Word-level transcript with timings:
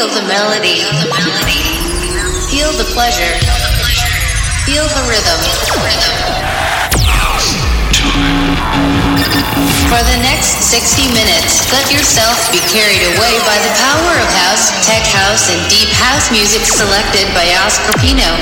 Feel 0.00 0.16
the 0.16 0.28
melody. 0.32 0.80
Feel 2.48 2.72
the 2.80 2.88
pleasure. 2.96 3.36
Feel 4.64 4.88
the 4.96 5.04
rhythm. 5.04 5.40
For 9.92 10.00
the 10.08 10.16
next 10.24 10.72
60 10.72 11.04
minutes, 11.12 11.68
let 11.70 11.92
yourself 11.92 12.32
be 12.48 12.64
carried 12.72 13.04
away 13.12 13.44
by 13.44 13.60
the 13.60 13.76
power 13.76 14.16
of 14.16 14.28
house, 14.48 14.72
tech 14.88 15.04
house, 15.04 15.52
and 15.52 15.60
deep 15.68 15.92
house 15.92 16.32
music 16.32 16.64
selected 16.64 17.28
by 17.36 17.44
Oscar 17.60 17.92
Pino. 18.00 18.32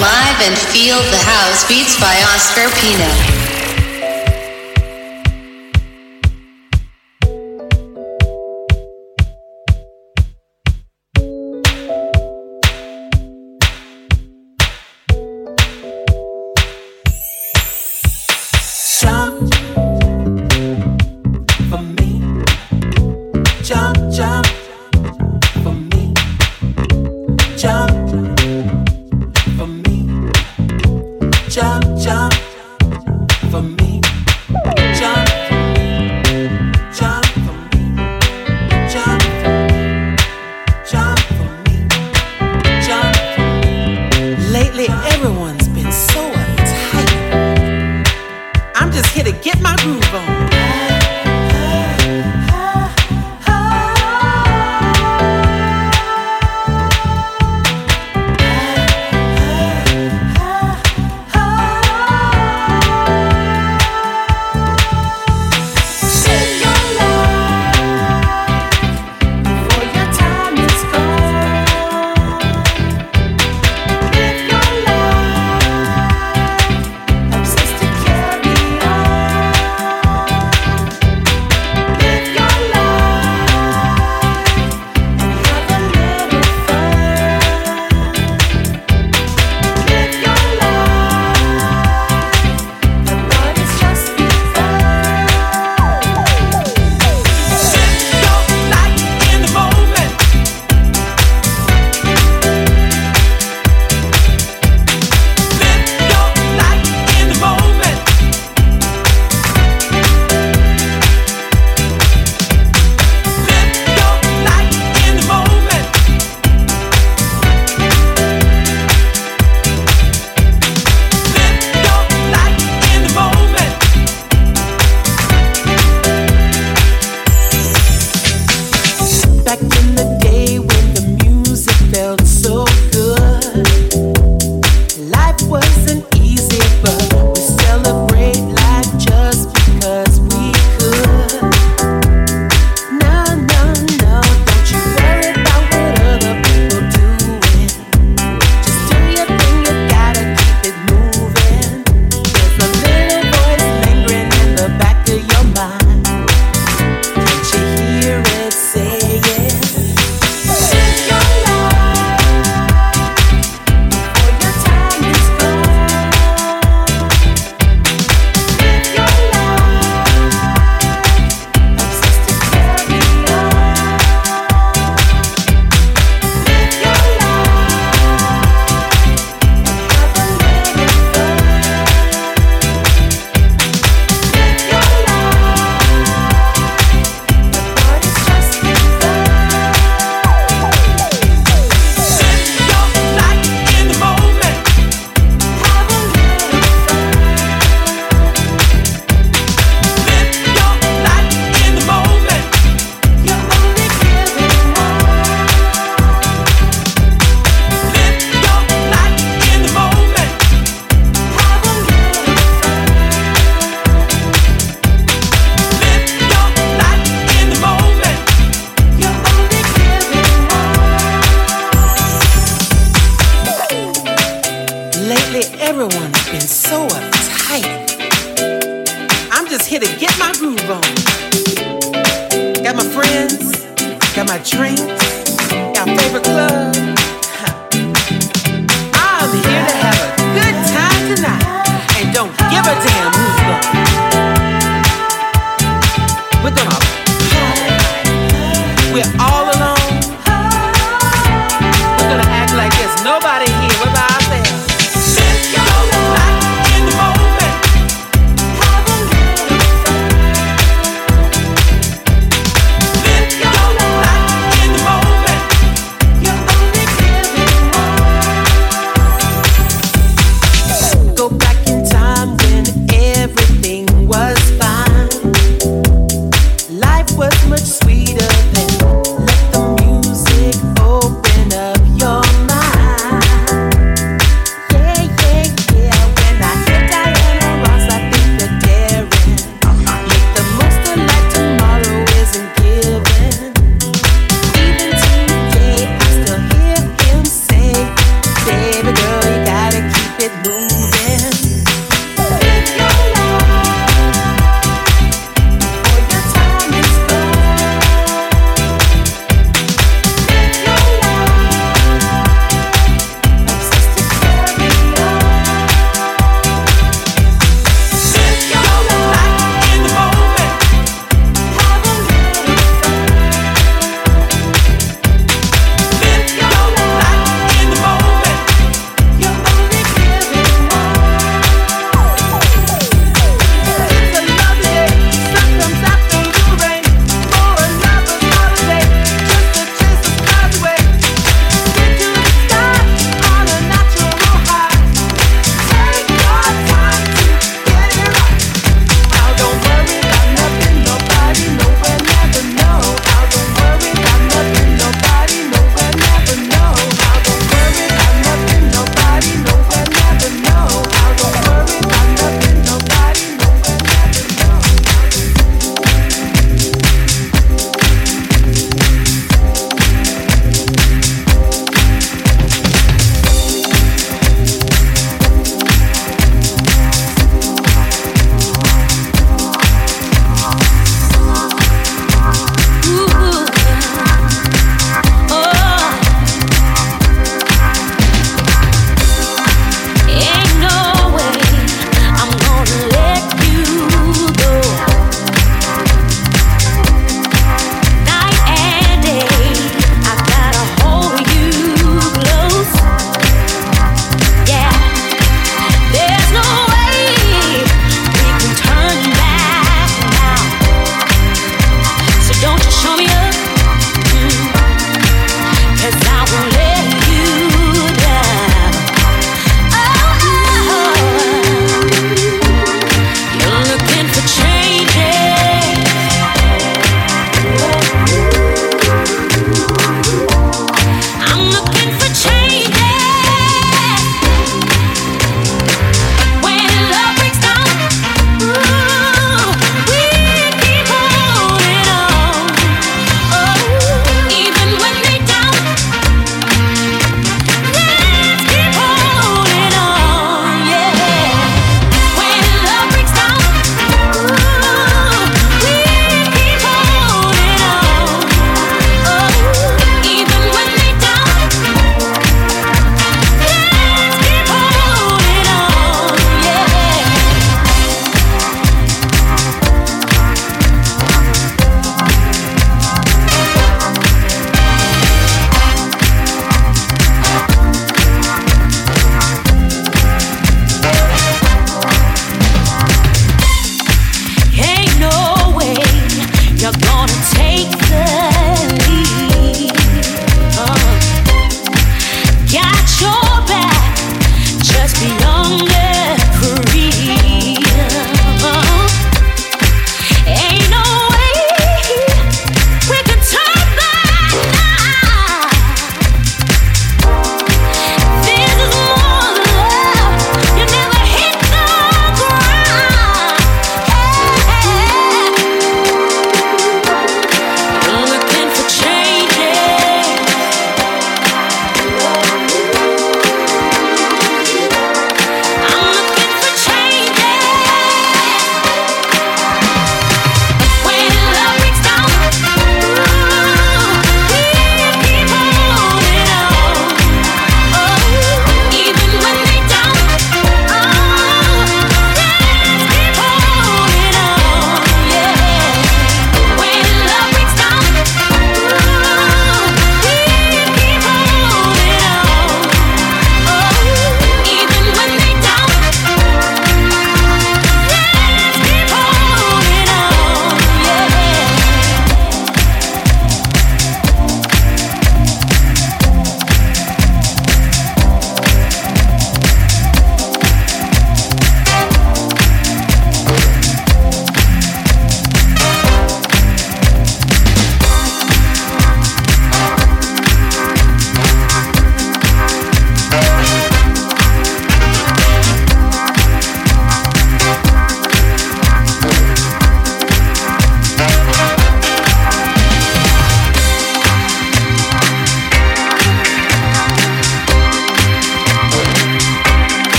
Live 0.00 0.40
and 0.40 0.56
feel 0.72 0.96
the 1.12 1.20
house 1.20 1.68
beats 1.68 2.00
by 2.00 2.16
Oscar 2.32 2.72
Pino. 2.80 3.45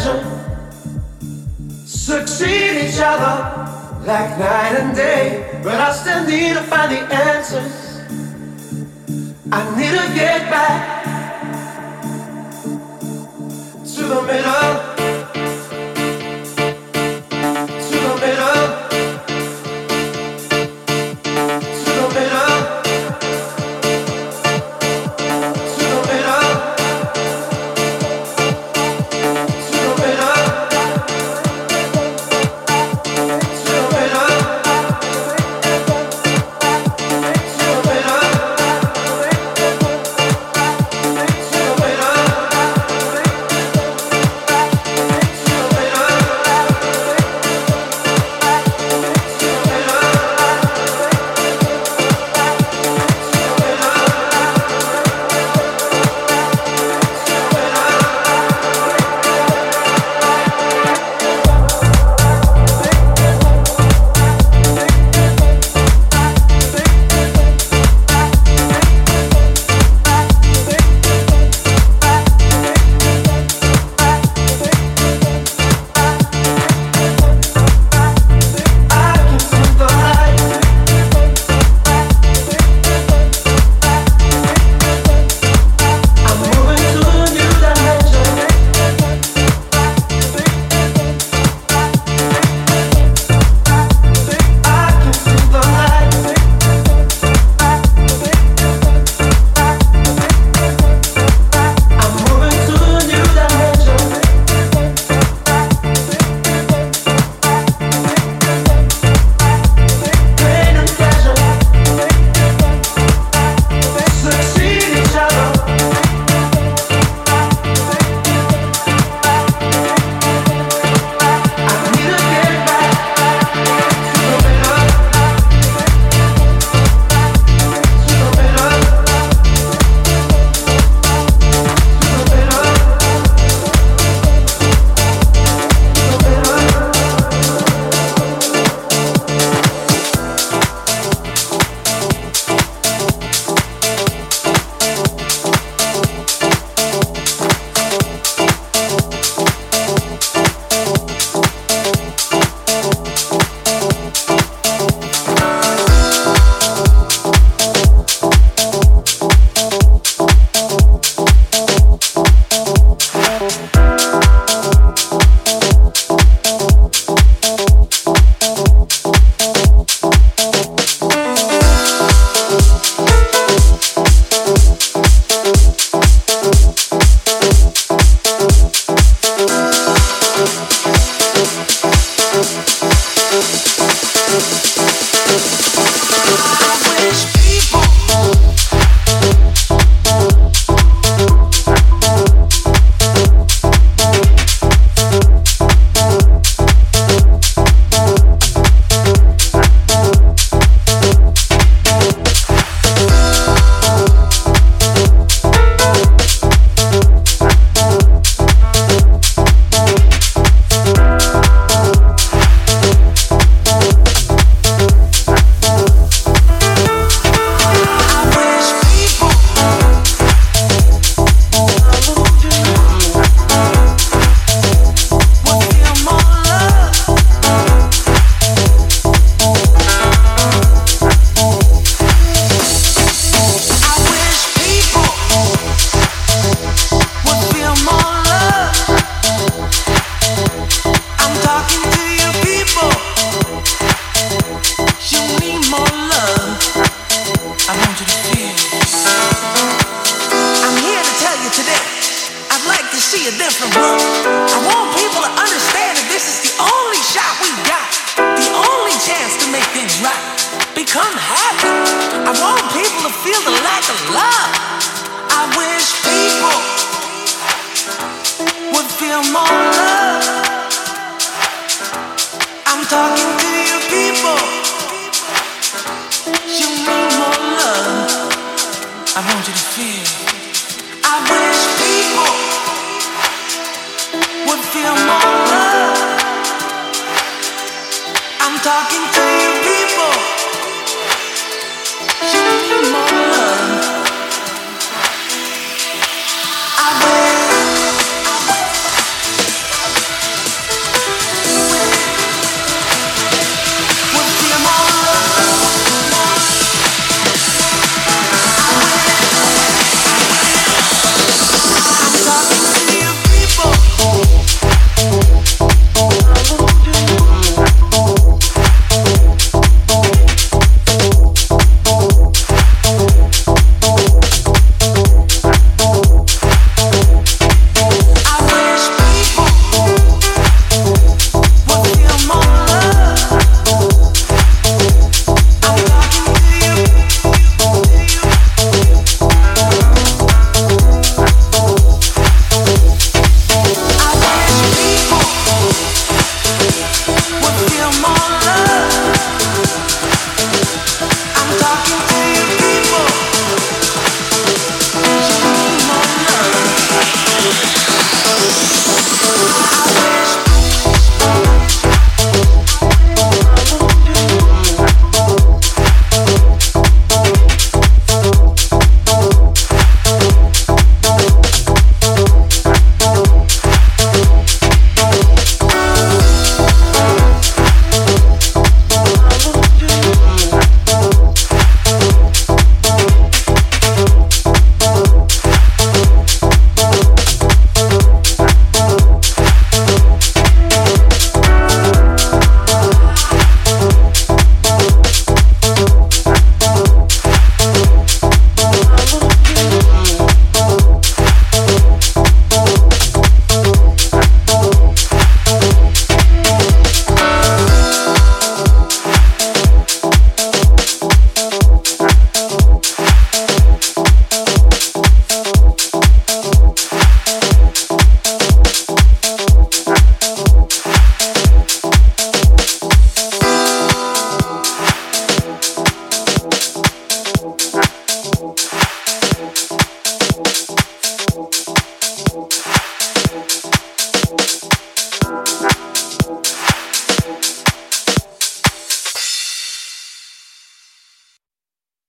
pleasure 0.00 0.24
succeed 1.84 2.88
each 2.88 3.00
other 3.00 4.06
like 4.06 4.38
night 4.38 4.74
and 4.80 4.96
day. 4.96 5.60
But 5.62 5.74
I 5.74 5.92
still 5.92 6.24
need 6.26 6.54
to 6.54 6.62
find 6.62 6.92
the 6.92 7.00
answers. 7.14 8.00
I 9.52 9.60
need 9.76 9.94
to 9.98 10.14
get 10.14 10.50
back 10.50 11.04
to 13.84 14.02
the 14.02 14.22
middle. 14.22 14.69